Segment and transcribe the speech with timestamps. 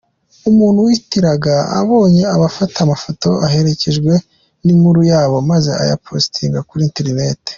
[0.49, 4.13] Umuntu wihitiraga ababonye abafata amafoto aherekejwe
[4.63, 7.39] n’inkuru yabo maze aya postinga kuri internet.